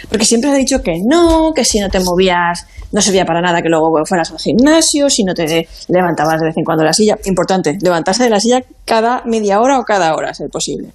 Porque 0.07 0.23
siempre 0.23 0.49
se 0.49 0.55
ha 0.55 0.59
dicho 0.59 0.81
que 0.81 0.93
no, 1.05 1.51
que 1.53 1.65
si 1.65 1.79
no 1.79 1.89
te 1.89 1.99
movías 1.99 2.65
no 2.91 3.01
servía 3.01 3.25
para 3.25 3.41
nada 3.41 3.61
que 3.61 3.69
luego 3.69 3.91
fueras 4.05 4.31
al 4.31 4.37
gimnasio, 4.37 5.09
si 5.09 5.23
no 5.23 5.33
te 5.33 5.67
levantabas 5.87 6.39
de 6.39 6.47
vez 6.47 6.57
en 6.57 6.63
cuando 6.63 6.83
de 6.83 6.89
la 6.89 6.93
silla. 6.93 7.17
Importante, 7.25 7.75
levantarse 7.81 8.23
de 8.23 8.29
la 8.29 8.39
silla 8.39 8.63
cada 8.85 9.23
media 9.25 9.59
hora 9.59 9.79
o 9.79 9.83
cada 9.83 10.15
hora, 10.15 10.33
si 10.33 10.43
es 10.43 10.51
posible. 10.51 10.89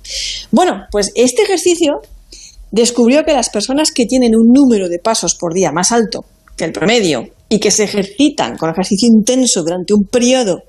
Bueno, 0.52 0.86
pues 0.92 1.10
este 1.16 1.42
ejercicio 1.42 2.00
descubrió 2.70 3.24
que 3.24 3.32
las 3.32 3.50
personas 3.50 3.90
que 3.90 4.06
tienen 4.06 4.36
un 4.36 4.52
número 4.52 4.88
de 4.88 5.00
pasos 5.00 5.34
por 5.34 5.52
día 5.52 5.72
más 5.72 5.90
alto 5.90 6.24
que 6.56 6.64
el 6.64 6.72
promedio 6.72 7.28
y 7.48 7.60
que 7.60 7.70
se 7.70 7.84
ejercitan 7.84 8.56
con 8.56 8.70
ejercicio 8.70 9.08
intenso 9.08 9.62
durante 9.62 9.94
un 9.94 10.04
periodo, 10.04 10.62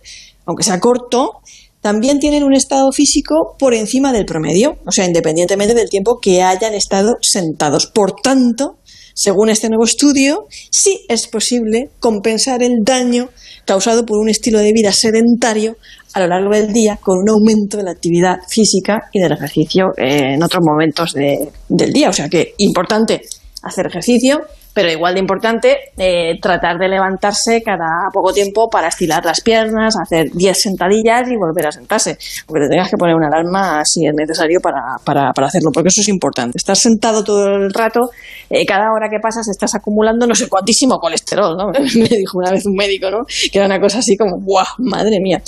aunque 0.45 0.63
sea 0.63 0.79
corto, 0.79 1.41
también 1.81 2.19
tienen 2.19 2.43
un 2.43 2.53
estado 2.53 2.91
físico 2.91 3.55
por 3.57 3.73
encima 3.73 4.11
del 4.11 4.25
promedio, 4.25 4.77
o 4.85 4.91
sea, 4.91 5.05
independientemente 5.05 5.73
del 5.73 5.89
tiempo 5.89 6.19
que 6.21 6.41
hayan 6.41 6.73
estado 6.73 7.15
sentados. 7.21 7.87
Por 7.87 8.13
tanto, 8.21 8.79
según 9.13 9.49
este 9.49 9.69
nuevo 9.69 9.85
estudio, 9.85 10.45
sí 10.49 11.05
es 11.07 11.27
posible 11.27 11.89
compensar 11.99 12.63
el 12.63 12.83
daño 12.83 13.29
causado 13.65 14.05
por 14.05 14.17
un 14.17 14.29
estilo 14.29 14.59
de 14.59 14.73
vida 14.73 14.91
sedentario 14.91 15.77
a 16.13 16.21
lo 16.21 16.27
largo 16.27 16.51
del 16.51 16.73
día 16.73 16.97
con 17.01 17.19
un 17.19 17.29
aumento 17.29 17.77
de 17.77 17.83
la 17.83 17.91
actividad 17.91 18.37
física 18.47 19.09
y 19.13 19.19
del 19.19 19.33
ejercicio 19.33 19.87
en 19.95 20.41
otros 20.41 20.63
momentos 20.65 21.13
del 21.13 21.93
día. 21.93 22.09
O 22.09 22.13
sea 22.13 22.29
que 22.29 22.55
importante 22.57 23.21
hacer 23.61 23.87
ejercicio, 23.87 24.39
pero 24.73 24.91
igual 24.91 25.13
de 25.13 25.19
importante 25.19 25.77
eh, 25.97 26.39
tratar 26.41 26.77
de 26.77 26.87
levantarse 26.87 27.61
cada 27.63 28.09
poco 28.13 28.33
tiempo 28.33 28.69
para 28.69 28.87
estirar 28.87 29.25
las 29.25 29.41
piernas, 29.41 29.95
hacer 29.97 30.31
10 30.31 30.61
sentadillas 30.61 31.29
y 31.29 31.35
volver 31.35 31.67
a 31.67 31.71
sentarse, 31.71 32.17
porque 32.45 32.65
te 32.65 32.69
tengas 32.69 32.89
que 32.89 32.97
poner 32.97 33.15
una 33.15 33.27
alarma 33.27 33.83
si 33.85 34.05
es 34.05 34.13
necesario 34.13 34.59
para, 34.61 34.97
para, 35.03 35.31
para 35.33 35.47
hacerlo, 35.47 35.71
porque 35.73 35.89
eso 35.89 36.01
es 36.01 36.07
importante. 36.07 36.57
Estar 36.57 36.75
sentado 36.75 37.23
todo 37.23 37.55
el 37.55 37.73
rato, 37.73 38.09
eh, 38.49 38.65
cada 38.65 38.91
hora 38.93 39.09
que 39.09 39.19
pasas 39.19 39.47
estás 39.47 39.75
acumulando 39.75 40.25
no 40.27 40.35
sé 40.35 40.47
cuantísimo 40.47 40.99
colesterol, 40.99 41.57
¿no? 41.57 41.71
Me 41.71 42.07
dijo 42.07 42.37
una 42.37 42.51
vez 42.51 42.65
un 42.65 42.75
médico, 42.75 43.09
¿no? 43.09 43.25
Que 43.25 43.57
era 43.57 43.65
una 43.65 43.79
cosa 43.79 43.99
así 43.99 44.15
como, 44.17 44.39
¡guau! 44.39 44.65
Madre 44.79 45.19
mía. 45.19 45.41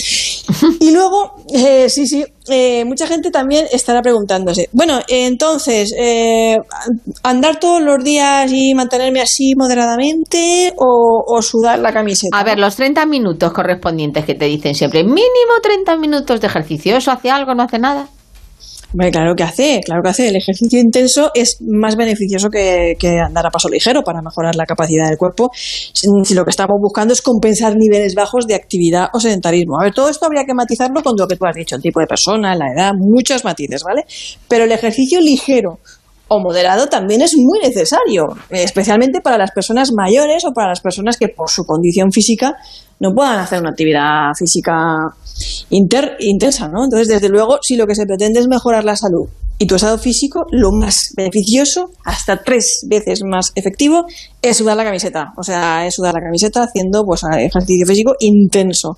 Y 0.80 0.92
luego, 0.92 1.36
eh, 1.54 1.90
sí, 1.90 2.08
sí, 2.08 2.26
eh, 2.50 2.84
mucha 2.86 3.08
gente 3.08 3.32
también 3.32 3.66
estará 3.72 4.02
preguntándose, 4.02 4.70
bueno, 4.72 5.00
entonces, 5.08 5.94
eh, 5.98 6.58
¿andar 7.24 7.60
todos 7.60 7.82
los 7.82 8.04
días 8.04 8.52
y 8.52 8.74
mantenerme 8.74 9.22
así 9.22 9.54
moderadamente 9.56 10.74
o, 10.78 11.42
sudar 11.42 11.80
la 11.80 11.92
camiseta? 11.92 12.38
A 12.38 12.44
ver, 12.44 12.60
los 12.60 12.76
30 12.76 13.06
minutos 13.06 13.52
correspondientes 13.52 14.26
que 14.26 14.36
te 14.36 14.46
dicen 14.46 14.76
siempre, 14.76 15.04
mínimo 15.04 15.60
30 15.62 15.98
minutos 15.98 16.42
de 16.42 16.48
ejercicio, 16.48 16.96
¿eso 16.96 17.12
hace 17.12 17.30
algo, 17.30 17.54
no 17.54 17.64
hace 17.64 17.80
nada? 17.80 18.08
Claro 19.12 19.36
que 19.36 19.44
hace, 19.44 19.82
claro 19.84 20.02
que 20.04 20.10
hace. 20.10 20.28
El 20.30 20.36
ejercicio 20.36 20.80
intenso 20.80 21.32
es 21.34 21.58
más 21.62 21.96
beneficioso 21.96 22.50
que, 22.50 22.96
andar 23.26 23.46
a 23.46 23.50
paso 23.50 23.70
ligero 23.70 24.04
para 24.04 24.22
mejorar 24.22 24.56
la 24.56 24.66
capacidad 24.66 25.08
del 25.08 25.18
cuerpo. 25.18 25.52
Si, 25.54 26.34
lo 26.34 26.44
que 26.44 26.50
estamos 26.50 26.78
buscando 26.82 27.14
es 27.14 27.22
compensar 27.22 27.76
niveles 27.76 28.16
bajos 28.16 28.48
de 28.48 28.56
actividad 28.56 29.08
o 29.14 29.20
sedentarismo. 29.20 29.80
A 29.80 29.86
ver, 29.86 29.94
todo 29.94 30.10
esto 30.10 30.26
habría 30.26 30.44
que 30.46 30.54
matizarlo 30.54 31.02
con 31.04 31.16
lo 31.18 31.28
que 31.28 31.36
tú 31.36 31.46
has 31.46 31.56
dicho, 31.56 31.76
el 31.76 31.82
tipo 31.82 32.00
de 32.00 32.08
persona, 32.08 32.56
la 32.56 32.72
edad, 32.74 32.92
muchos 32.98 33.44
matices, 33.44 33.84
¿vale? 33.84 34.06
Pero 34.48 34.66
el 34.66 34.72
ejercicio 34.72 35.20
ligero 35.22 35.80
o 36.34 36.40
moderado 36.40 36.88
también 36.88 37.22
es 37.22 37.36
muy 37.36 37.60
necesario, 37.60 38.38
especialmente 38.50 39.20
para 39.20 39.38
las 39.38 39.52
personas 39.52 39.92
mayores 39.92 40.46
o 40.46 40.54
para 40.54 40.70
las 40.70 40.80
personas 40.80 41.18
que 41.18 41.28
por 41.28 41.50
su 41.50 41.66
condición 41.66 42.10
física 42.10 42.56
no 43.02 43.14
puedan 43.14 43.40
hacer 43.40 43.60
una 43.60 43.72
actividad 43.72 44.32
física 44.40 45.10
inter, 45.72 46.16
intensa, 46.20 46.70
¿no? 46.70 46.86
Entonces, 46.86 47.10
desde 47.10 47.28
luego, 47.28 47.58
si 47.62 47.76
lo 47.76 47.86
que 47.86 47.96
se 47.96 48.06
pretende 48.06 48.40
es 48.40 48.48
mejorar 48.48 48.86
la 48.86 48.96
salud 48.96 49.28
y 49.62 49.68
tu 49.68 49.76
estado 49.76 50.00
físico, 50.00 50.48
lo 50.50 50.72
más 50.72 51.14
beneficioso, 51.16 51.92
hasta 52.04 52.42
tres 52.42 52.84
veces 52.90 53.22
más 53.24 53.52
efectivo, 53.54 54.06
es 54.42 54.58
sudar 54.58 54.76
la 54.76 54.84
camiseta. 54.84 55.34
O 55.38 55.44
sea, 55.44 55.86
es 55.86 55.94
sudar 55.94 56.16
la 56.16 56.20
camiseta 56.20 56.64
haciendo 56.64 57.04
pues 57.06 57.22
ejercicio 57.38 57.86
físico 57.86 58.16
intenso, 58.22 58.96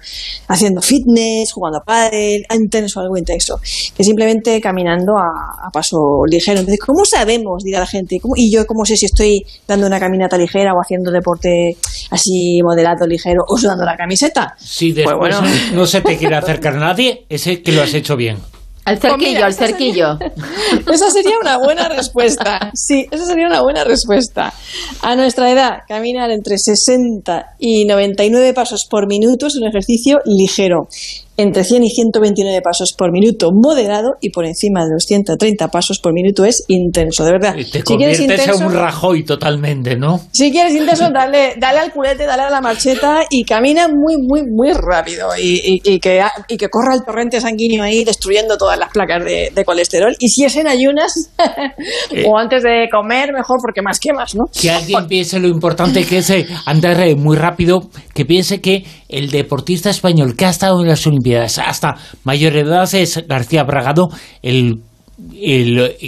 haciendo 0.47 0.81
fitness, 0.81 1.51
jugando 1.51 1.79
a 1.79 1.83
pádel, 1.83 2.45
intenso, 2.55 3.01
algo 3.01 3.17
intenso, 3.17 3.59
que 3.93 4.05
simplemente 4.05 4.61
caminando 4.61 5.17
a, 5.17 5.69
paso 5.73 6.23
ligero. 6.25 6.61
Entonces, 6.61 6.79
¿cómo 6.79 7.03
sabemos, 7.03 7.61
dirá 7.65 7.81
la 7.81 7.85
gente? 7.85 8.21
¿Y 8.37 8.49
yo 8.49 8.65
cómo 8.65 8.85
sé 8.85 8.95
si 8.95 9.07
estoy 9.07 9.43
dando 9.67 9.85
una 9.85 9.99
caminata 9.99 10.37
ligera 10.37 10.71
o 10.73 10.79
haciendo 10.79 11.11
deporte 11.11 11.75
así 12.09 12.61
moderado, 12.63 13.05
ligero 13.05 13.43
o 13.49 13.57
sudando 13.57 13.83
la 13.83 13.97
camiseta? 13.97 14.55
Si 14.57 14.93
pues 14.93 15.07
después 15.07 15.35
no 15.73 15.85
se 15.85 15.99
te 15.99 16.17
quiere 16.17 16.37
acercar 16.37 16.75
nadie, 16.75 17.25
ese 17.27 17.61
que 17.61 17.73
lo 17.73 17.81
has 17.81 17.93
hecho 17.93 18.15
bien. 18.15 18.37
Al 18.85 18.99
cerquillo, 18.99 19.45
al 19.45 19.53
cerquillo. 19.53 20.19
esa 20.91 21.09
sería 21.09 21.37
una 21.41 21.57
buena 21.57 21.87
respuesta. 21.87 22.71
Sí, 22.73 23.07
esa 23.11 23.25
sería 23.25 23.47
una 23.47 23.61
buena 23.61 23.83
respuesta. 23.83 24.53
A 25.01 25.15
nuestra 25.15 25.49
edad, 25.51 25.83
caminar 25.87 26.31
entre 26.31 26.57
60 26.57 27.55
y 27.59 27.85
99 27.85 28.53
pasos 28.53 28.85
por 28.89 29.07
minuto 29.07 29.47
es 29.47 29.55
un 29.55 29.67
ejercicio 29.67 30.19
ligero 30.25 30.87
entre 31.35 31.63
100 31.63 31.83
y 31.83 31.89
129 31.89 32.61
pasos 32.61 32.93
por 32.95 33.11
minuto 33.11 33.49
moderado 33.51 34.11
y 34.21 34.29
por 34.29 34.45
encima 34.45 34.85
de 34.85 34.91
los 34.93 35.05
130 35.05 35.67
pasos 35.69 35.99
por 35.99 36.13
minuto 36.13 36.45
es 36.45 36.63
intenso, 36.67 37.25
de 37.25 37.31
verdad. 37.31 37.55
te 37.55 37.81
si 37.81 37.97
quieres 37.97 38.19
intenso, 38.19 38.65
un 38.65 38.73
Rajoy 38.73 39.23
totalmente, 39.23 39.95
¿no? 39.95 40.19
Si 40.31 40.51
quieres 40.51 40.75
intenso, 40.75 41.09
dale, 41.11 41.55
dale 41.57 41.79
al 41.79 41.91
culete, 41.91 42.25
dale 42.25 42.43
a 42.43 42.49
la 42.49 42.61
marcheta 42.61 43.21
y 43.29 43.43
camina 43.45 43.87
muy, 43.87 44.17
muy, 44.17 44.43
muy 44.43 44.73
rápido 44.73 45.29
y, 45.39 45.81
y, 45.83 45.99
que, 45.99 46.21
y 46.47 46.57
que 46.57 46.69
corra 46.69 46.93
el 46.93 47.03
torrente 47.03 47.41
sanguíneo 47.41 47.83
ahí 47.83 48.03
destruyendo 48.03 48.57
todas 48.57 48.77
las 48.77 48.91
placas 48.91 49.23
de, 49.25 49.63
colesterol. 49.65 50.15
Y 50.19 50.27
si 50.27 50.43
es 50.43 50.55
en 50.57 50.67
ayunas 50.67 51.31
eh. 52.11 52.25
o 52.27 52.37
antes 52.37 52.61
de 52.63 52.87
comer, 52.91 53.31
mejor 53.33 53.57
porque 53.61 53.81
más 53.81 53.99
quemas, 53.99 54.35
¿no? 54.35 54.43
Que 54.59 54.69
alguien 54.69 55.07
piense 55.07 55.39
lo 55.39 55.47
importante 55.47 56.05
que 56.05 56.19
es 56.19 56.29
eh, 56.29 56.45
andar 56.65 56.99
eh, 56.99 57.15
muy 57.15 57.37
rápido, 57.37 57.89
que 58.13 58.25
piense 58.25 58.61
que 58.61 58.83
el 59.07 59.31
deportista 59.31 59.89
español 59.89 60.35
que 60.35 60.45
ha 60.45 60.49
estado 60.49 60.81
en 60.81 60.87
las 60.89 61.07
Olimpiadas 61.07 61.22
hasta 61.65 61.95
mayor 62.23 62.55
edad 62.55 62.93
es 62.93 63.25
García 63.27 63.63
Bragado, 63.63 64.09
el 64.41 64.83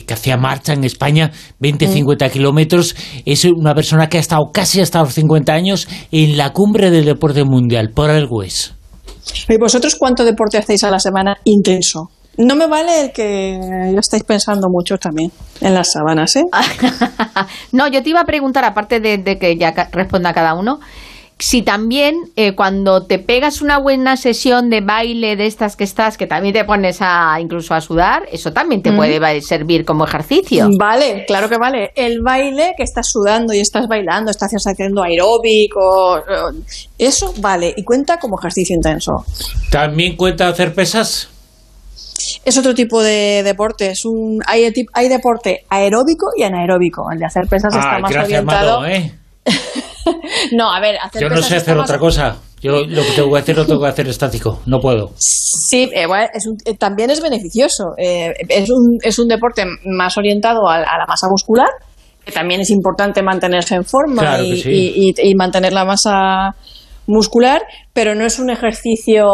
que 0.05 0.13
hacía 0.13 0.37
marcha 0.37 0.73
en 0.73 0.83
España, 0.83 1.31
20-50 1.61 2.27
mm. 2.27 2.31
kilómetros, 2.31 2.95
es 3.25 3.45
una 3.45 3.73
persona 3.73 4.09
que 4.09 4.17
ha 4.17 4.21
estado 4.21 4.45
casi 4.51 4.81
hasta 4.81 4.99
los 4.99 5.13
50 5.13 5.53
años 5.53 5.87
en 6.11 6.37
la 6.37 6.51
cumbre 6.51 6.89
del 6.89 7.05
deporte 7.05 7.43
mundial, 7.43 7.91
por 7.93 8.09
algo 8.09 8.43
es. 8.43 8.73
¿Y 9.49 9.57
vosotros 9.57 9.95
cuánto 9.95 10.23
deporte 10.23 10.57
hacéis 10.57 10.83
a 10.83 10.91
la 10.91 10.99
semana 10.99 11.37
intenso? 11.45 12.09
No 12.37 12.55
me 12.55 12.67
vale 12.67 13.05
el 13.05 13.11
que 13.11 13.57
ya 13.93 13.99
estáis 13.99 14.23
pensando 14.23 14.67
mucho 14.69 14.97
también 14.97 15.31
en 15.61 15.73
las 15.73 15.93
sábanas, 15.93 16.35
¿eh? 16.35 16.43
no, 17.71 17.87
yo 17.87 18.03
te 18.03 18.09
iba 18.09 18.19
a 18.19 18.25
preguntar, 18.25 18.65
aparte 18.65 18.99
de, 18.99 19.17
de 19.17 19.37
que 19.37 19.55
ya 19.55 19.73
responda 19.91 20.33
cada 20.33 20.53
uno, 20.53 20.79
si 21.37 21.63
también 21.63 22.15
eh, 22.37 22.55
cuando 22.55 23.05
te 23.05 23.19
pegas 23.19 23.61
una 23.61 23.77
buena 23.77 24.15
sesión 24.15 24.69
de 24.69 24.79
baile 24.79 25.35
de 25.35 25.47
estas 25.47 25.75
que 25.75 25.83
estás, 25.83 26.17
que 26.17 26.27
también 26.27 26.53
te 26.53 26.63
pones 26.63 26.99
a 27.01 27.37
incluso 27.41 27.73
a 27.73 27.81
sudar, 27.81 28.23
eso 28.31 28.53
también 28.53 28.81
te 28.81 28.93
puede 28.93 29.41
servir 29.41 29.83
como 29.83 30.05
ejercicio. 30.05 30.69
Vale, 30.79 31.25
claro 31.27 31.49
que 31.49 31.57
vale. 31.57 31.91
El 31.95 32.21
baile 32.21 32.73
que 32.77 32.83
estás 32.83 33.09
sudando 33.09 33.53
y 33.53 33.59
estás 33.59 33.87
bailando, 33.87 34.31
estás 34.31 34.51
haciendo 34.53 35.03
aeróbico, 35.03 36.23
eso 36.97 37.33
vale 37.39 37.73
y 37.75 37.83
cuenta 37.83 38.17
como 38.17 38.39
ejercicio 38.39 38.73
intenso. 38.73 39.25
¿También 39.69 40.15
cuenta 40.15 40.47
hacer 40.47 40.73
pesas? 40.73 41.29
Es 42.45 42.57
otro 42.57 42.73
tipo 42.73 43.01
de 43.03 43.43
deporte. 43.43 43.91
Es 43.91 44.05
un, 44.05 44.41
hay, 44.47 44.71
hay 44.93 45.09
deporte 45.09 45.65
aeróbico 45.69 46.27
y 46.37 46.43
anaeróbico. 46.43 47.11
El 47.11 47.19
de 47.19 47.25
hacer 47.25 47.47
pesas 47.47 47.75
está 47.75 47.99
más 47.99 48.15
orientado. 48.15 48.85
¿eh? 48.85 49.11
no, 50.53 50.71
a 50.71 50.79
ver, 50.79 50.97
Yo 51.19 51.29
no 51.29 51.41
sé 51.41 51.57
hacer 51.57 51.77
otra 51.77 51.97
cosa. 51.97 52.37
Yo 52.61 52.83
lo 52.83 53.03
que 53.03 53.11
tengo 53.15 53.31
que 53.31 53.39
hacer 53.39 53.57
lo 53.57 53.65
tengo 53.65 53.81
que 53.81 53.87
hacer 53.87 54.07
estático. 54.07 54.61
No 54.65 54.79
puedo. 54.79 55.11
Sí, 55.17 55.89
eh, 55.93 56.07
eh, 56.65 56.77
también 56.77 57.11
es 57.11 57.21
beneficioso. 57.21 57.93
Eh, 57.97 58.33
es, 58.49 58.69
un, 58.69 58.97
es 59.01 59.19
un 59.19 59.27
deporte 59.27 59.65
más 59.85 60.17
orientado 60.17 60.67
a, 60.67 60.79
la 60.79 61.05
masa 61.07 61.27
muscular, 61.29 61.69
que 62.23 62.31
también 62.31 62.61
es 62.61 62.71
importante 62.71 63.21
mantenerse 63.21 63.75
en 63.75 63.83
forma 63.83 64.39
y 64.41 65.35
mantener 65.35 65.73
la 65.73 65.85
masa 65.85 66.55
muscular, 67.07 67.61
pero 67.93 68.15
no 68.15 68.25
es 68.25 68.39
un 68.39 68.49
ejercicio 68.49 69.25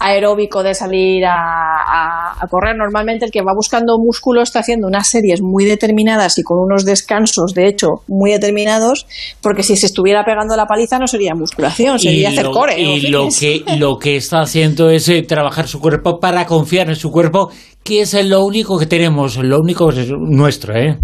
aeróbico 0.00 0.62
de 0.62 0.74
salir 0.74 1.24
a, 1.26 2.34
correr. 2.50 2.76
Normalmente 2.76 3.24
el 3.24 3.30
que 3.30 3.40
va 3.40 3.52
buscando 3.54 3.98
músculo 3.98 4.42
está 4.42 4.60
haciendo 4.60 4.86
unas 4.86 5.08
series 5.08 5.40
muy 5.42 5.64
determinadas 5.64 6.38
y 6.38 6.42
con 6.42 6.58
unos 6.58 6.84
descansos, 6.84 7.52
de 7.54 7.68
hecho, 7.68 8.02
muy 8.06 8.30
determinados, 8.30 9.06
porque 9.40 9.62
si 9.62 9.76
se 9.76 9.86
estuviera 9.86 10.24
pegando 10.24 10.56
la 10.56 10.66
paliza 10.66 10.98
no 10.98 11.06
sería 11.06 11.34
musculación, 11.34 11.98
sería 11.98 12.28
hacer 12.28 12.46
core. 12.46 12.78
Y 12.78 13.08
lo 13.08 13.28
que, 13.28 13.64
lo 13.78 13.98
que 13.98 14.16
está 14.16 14.40
haciendo 14.40 14.90
es 14.90 15.08
eh, 15.08 15.22
trabajar 15.22 15.68
su 15.68 15.80
cuerpo 15.80 16.20
para 16.20 16.46
confiar 16.46 16.88
en 16.88 16.96
su 16.96 17.10
cuerpo, 17.10 17.50
que 17.82 18.02
es 18.02 18.14
lo 18.24 18.44
único 18.44 18.78
que 18.78 18.86
tenemos, 18.86 19.36
lo 19.36 19.58
único 19.60 19.90
nuestro, 20.18 20.76
¿eh? 20.76 20.98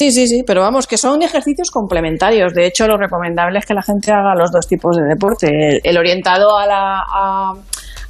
Sí, 0.00 0.10
sí, 0.12 0.26
sí, 0.26 0.42
pero 0.46 0.62
vamos, 0.62 0.86
que 0.86 0.96
son 0.96 1.20
ejercicios 1.20 1.70
complementarios. 1.70 2.54
De 2.54 2.66
hecho, 2.66 2.86
lo 2.86 2.96
recomendable 2.96 3.58
es 3.58 3.66
que 3.66 3.74
la 3.74 3.82
gente 3.82 4.10
haga 4.10 4.34
los 4.34 4.50
dos 4.50 4.66
tipos 4.66 4.96
de 4.96 5.02
deporte. 5.02 5.78
El, 5.84 5.98
orientado 5.98 6.56
a, 6.56 6.66
la, 6.66 7.02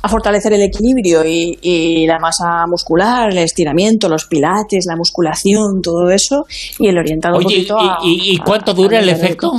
a, 0.01 0.09
fortalecer 0.09 0.53
el 0.53 0.63
equilibrio 0.63 1.25
y, 1.25 2.07
la 2.07 2.21
masa 2.21 2.65
muscular, 2.69 3.31
el 3.33 3.39
estiramiento, 3.39 4.09
los 4.09 4.27
pilates, 4.27 4.85
la 4.87 4.95
musculación, 4.95 5.83
todo 5.83 6.09
eso. 6.11 6.45
Y 6.79 6.87
el 6.87 6.97
orientado 6.97 7.39
un 7.39 7.43
poquito 7.43 7.77
a, 7.77 7.99
¿Y, 8.05 8.35
y 8.35 8.39
cuánto 8.39 8.73
dura 8.73 9.01
el 9.01 9.09
efecto? 9.09 9.51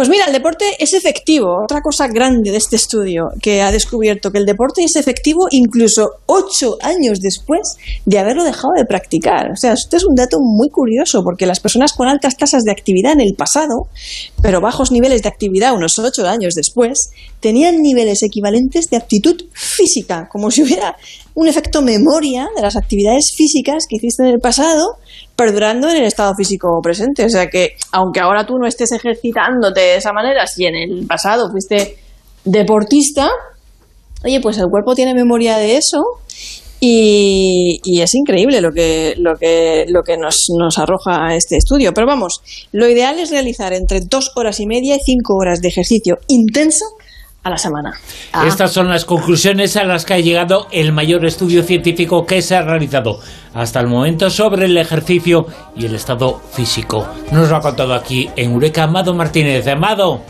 Pues 0.00 0.08
mira, 0.08 0.24
el 0.24 0.32
deporte 0.32 0.64
es 0.78 0.94
efectivo. 0.94 1.62
Otra 1.62 1.82
cosa 1.82 2.08
grande 2.08 2.50
de 2.50 2.56
este 2.56 2.76
estudio 2.76 3.32
que 3.42 3.60
ha 3.60 3.70
descubierto 3.70 4.30
que 4.30 4.38
el 4.38 4.46
deporte 4.46 4.82
es 4.82 4.96
efectivo 4.96 5.46
incluso 5.50 6.08
ocho 6.24 6.78
años 6.80 7.20
después 7.20 7.76
de 8.06 8.18
haberlo 8.18 8.44
dejado 8.44 8.72
de 8.78 8.86
practicar. 8.86 9.50
O 9.50 9.56
sea, 9.56 9.74
esto 9.74 9.98
es 9.98 10.06
un 10.06 10.14
dato 10.14 10.38
muy 10.40 10.70
curioso 10.70 11.22
porque 11.22 11.44
las 11.44 11.60
personas 11.60 11.92
con 11.92 12.08
altas 12.08 12.38
tasas 12.38 12.62
de 12.62 12.72
actividad 12.72 13.12
en 13.12 13.20
el 13.20 13.34
pasado, 13.36 13.88
pero 14.40 14.62
bajos 14.62 14.90
niveles 14.90 15.22
de 15.22 15.28
actividad 15.28 15.74
unos 15.74 15.98
ocho 15.98 16.26
años 16.26 16.54
después, 16.54 17.10
tenían 17.40 17.82
niveles 17.82 18.22
equivalentes 18.22 18.88
de 18.88 18.96
aptitud 18.96 19.36
física, 19.52 20.30
como 20.32 20.50
si 20.50 20.62
hubiera 20.62 20.96
un 21.34 21.46
efecto 21.46 21.82
memoria 21.82 22.48
de 22.56 22.62
las 22.62 22.76
actividades 22.76 23.34
físicas 23.36 23.84
que 23.86 23.96
hiciste 23.96 24.22
en 24.22 24.30
el 24.30 24.40
pasado 24.40 24.96
perdurando 25.40 25.88
en 25.88 25.96
el 25.96 26.04
estado 26.04 26.34
físico 26.34 26.80
presente. 26.82 27.24
O 27.24 27.28
sea 27.30 27.48
que, 27.48 27.70
aunque 27.92 28.20
ahora 28.20 28.44
tú 28.44 28.58
no 28.58 28.66
estés 28.66 28.92
ejercitándote 28.92 29.89
de 29.90 29.96
esa 29.96 30.12
manera, 30.12 30.46
si 30.46 30.66
en 30.66 30.76
el 30.76 31.06
pasado 31.06 31.50
fuiste 31.50 31.98
deportista, 32.44 33.30
Oye, 34.24 34.40
pues 34.40 34.58
el 34.58 34.68
cuerpo 34.68 34.94
tiene 34.94 35.14
memoria 35.14 35.56
de 35.56 35.76
eso 35.76 36.02
y, 36.78 37.80
es 38.00 38.14
increíble 38.14 38.60
lo 38.60 38.72
que, 38.72 39.14
lo 39.18 39.36
que, 39.36 39.86
lo 39.88 40.02
que 40.02 40.16
nos, 40.16 40.46
nos, 40.50 40.78
arroja 40.78 41.34
este 41.34 41.56
estudio. 41.56 41.92
Pero 41.94 42.06
vamos, 42.06 42.42
lo 42.72 42.88
ideal 42.88 43.18
es 43.18 43.30
realizar 43.30 43.72
entre 43.72 44.00
dos 44.00 44.32
horas 44.36 44.60
y 44.60 44.66
media 44.66 44.96
y 44.96 45.00
cinco 45.00 45.36
horas 45.36 45.60
de 45.60 45.68
ejercicio 45.68 46.18
intenso 46.28 46.84
a 47.42 47.50
la 47.50 47.58
semana. 47.58 47.94
Ah. 48.32 48.46
Estas 48.46 48.72
son 48.72 48.88
las 48.88 49.04
conclusiones 49.04 49.76
a 49.76 49.84
las 49.84 50.04
que 50.04 50.14
ha 50.14 50.18
llegado 50.18 50.66
el 50.70 50.92
mayor 50.92 51.24
estudio 51.24 51.62
científico 51.62 52.26
que 52.26 52.42
se 52.42 52.56
ha 52.56 52.62
realizado 52.62 53.20
hasta 53.54 53.80
el 53.80 53.86
momento 53.86 54.28
sobre 54.30 54.66
el 54.66 54.76
ejercicio 54.76 55.46
y 55.74 55.86
el 55.86 55.94
estado 55.94 56.40
físico. 56.52 57.06
Nos 57.32 57.48
lo 57.48 57.56
ha 57.56 57.60
contado 57.60 57.94
aquí 57.94 58.30
en 58.36 58.52
Eureka 58.52 58.84
Amado 58.84 59.14
Martínez. 59.14 59.66
Amado, 59.66 60.20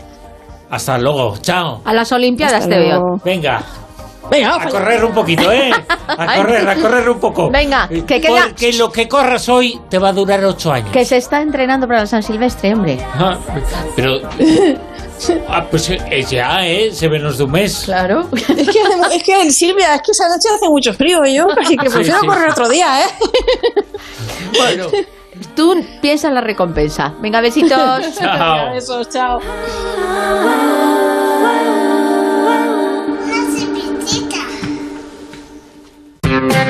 hasta 0.69 0.97
luego, 0.97 1.35
chao. 1.41 1.81
A 1.83 1.93
las 1.93 2.11
Olimpiadas 2.11 2.67
te 2.67 2.77
veo. 2.77 3.19
Venga. 3.23 3.61
Venga, 4.29 4.63
a 4.63 4.69
correr 4.69 5.03
un 5.03 5.11
poquito, 5.11 5.51
¿eh? 5.51 5.71
A 6.07 6.35
correr, 6.37 6.67
a 6.67 6.75
correr 6.75 7.09
un 7.09 7.19
poco. 7.19 7.49
Venga, 7.49 7.87
que 7.87 8.21
queda... 8.21 8.47
Porque 8.47 8.73
lo 8.73 8.91
que 8.91 9.07
corras 9.07 9.47
hoy 9.49 9.79
te 9.89 9.97
va 9.97 10.09
a 10.09 10.13
durar 10.13 10.43
ocho 10.43 10.71
años. 10.71 10.91
Que 10.91 11.05
se 11.05 11.17
está 11.17 11.41
entrenando 11.41 11.87
para 11.87 12.01
el 12.01 12.07
San 12.07 12.21
Silvestre, 12.21 12.73
hombre. 12.73 12.99
Ah, 13.15 13.37
pero 13.95 14.19
Ah, 15.47 15.65
pues 15.69 15.89
eh, 15.89 16.25
ya, 16.29 16.65
¿eh? 16.67 16.91
Se 16.93 17.09
menos 17.09 17.37
de 17.37 17.43
un 17.43 17.51
mes. 17.51 17.83
Claro. 17.85 18.27
Es 18.35 18.69
que, 18.69 18.79
es 19.15 19.23
que 19.23 19.51
Silvia, 19.51 19.95
es 19.95 20.01
que 20.01 20.11
esa 20.11 20.27
noche 20.27 20.49
hace 20.55 20.69
mucho 20.69 20.93
frío 20.93 21.25
y 21.25 21.35
yo 21.35 21.47
casi 21.47 21.75
que 21.77 21.89
prefiero 21.89 22.19
correr 22.25 22.49
otro 22.49 22.69
día, 22.69 23.01
¿eh? 23.01 23.09
Bueno. 24.57 24.87
Tú 25.55 25.83
piensa 26.01 26.27
en 26.27 26.35
la 26.35 26.41
recompensa. 26.41 27.13
Venga, 27.19 27.41
besitos. 27.41 28.15
chao. 28.19 28.73
Besos, 28.73 29.09
chao. 29.09 29.39